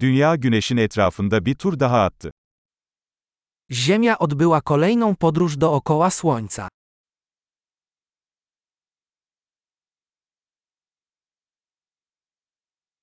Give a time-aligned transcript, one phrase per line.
[0.00, 2.30] Dünya güneşin etrafında bir tur daha attı.
[3.70, 6.68] Ziemia odbyła kolejną podróż dookoła Słońca.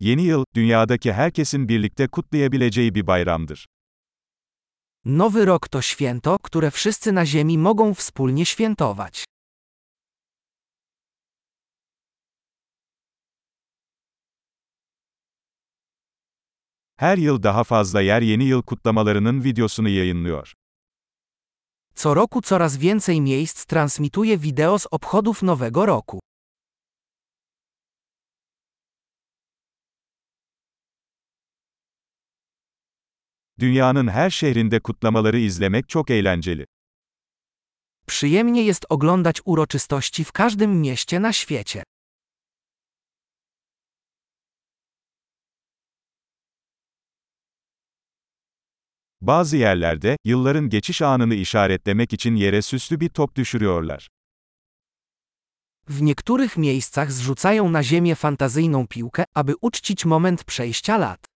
[0.00, 3.66] Yeni yıl, dünyadaki herkesin birlikte kutlayabileceği bir bayramdır.
[5.04, 9.24] Nowy rok to święto, które wszyscy na Ziemi mogą wspólnie świętować.
[17.00, 20.54] Her yıl daha fazla yer yeni yıl kutlamalarının videosunu yayınlıyor.
[21.96, 26.20] Co roku coraz więcej miejsc transmituje wideo z obchodów Nowego Roku.
[33.58, 36.66] Dünyanın her şehrinde kutlamaları izlemek çok eğlenceli.
[38.06, 41.82] Przyjemnie jest oglądać uroczystości w każdym mieście na świecie.
[49.22, 54.08] Bazı yerlerde, yılların geçiş anını işaretlemek için yere süslü bir top düşürüyorlar.
[55.88, 61.26] W niektórych miejscach zrzucają na ziemię fantazyjną piłkę, aby uczcić moment przejścia lat.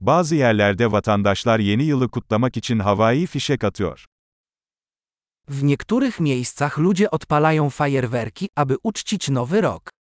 [0.00, 4.06] Bazı yerlerde vatandaşlar yeni yılı kutlamak için havai fişek atıyor.
[5.48, 10.01] W niektórych miejscach ludzie odpalają fajerwerki, aby uczcić nowy rok.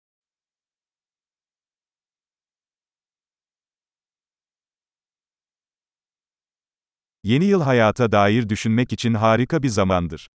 [7.29, 10.29] Yeni yıl hayata dair düşünmek için harika bir zamandır.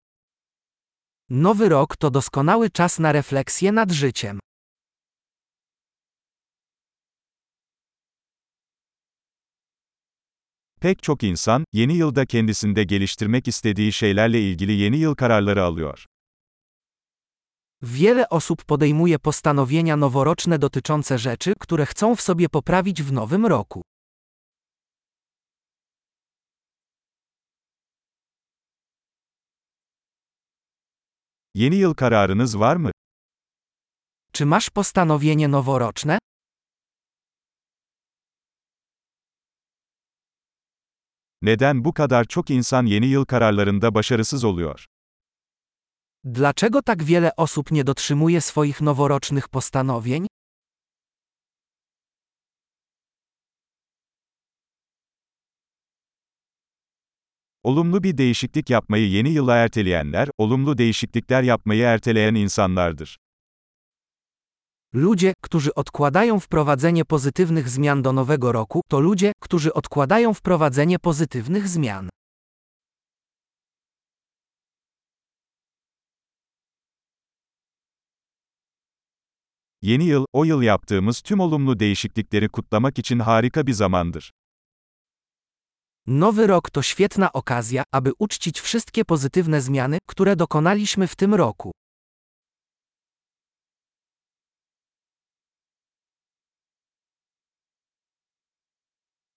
[1.30, 4.40] Nowy rok to doskonały czas na refleksję nad życiem.
[10.82, 16.06] Pek çok insan, yeni yılda kendisinde geliştirmek istediği şeylerle ilgili yeni yıl kararları alıyor.
[17.82, 23.82] Wiele osób podejmuje postanowienia noworoczne dotyczące rzeczy, które chcą w sobie poprawić w nowym roku.
[31.62, 32.92] Yeni yıl kararınız var mı?
[34.34, 36.20] Czy masz postanowienie noworoczne?
[41.42, 44.86] Neden bu kadar çok insan yeni yıl kararlarında başarısız oluyor?
[46.26, 50.28] Dlaczego tak wiele osób nie dotrzymuje swoich noworocznych postanowień?
[57.64, 63.18] Olumlu bir değişiklik yapmayı yeni yıla erteleyenler, olumlu değişiklikler yapmayı erteleyen insanlardır.
[64.94, 71.68] Ludzie, którzy odkładają wprowadzenie pozytywnych zmian do nowego roku, to ludzie, którzy odkładają wprowadzenie pozytywnych
[71.68, 72.10] zmian.
[79.82, 84.32] Yeni yıl, o yıl yaptığımız tüm olumlu değişiklikleri kutlamak için harika bir zamandır.
[86.08, 91.72] Nowy rok to świetna okazja, aby uczcić wszystkie pozytywne zmiany, które dokonaliśmy w tym roku.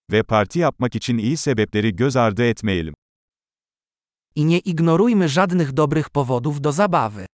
[0.09, 2.93] Ve parti yapmak için iyi sebepleri göz ardı etmeyelim.
[4.35, 7.25] I nie ignorujmy żadnych dobrych powodów do zabawy.